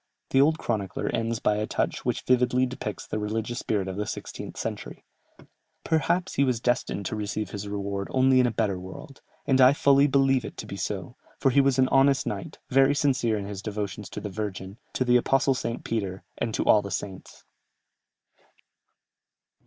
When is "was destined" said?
6.43-7.05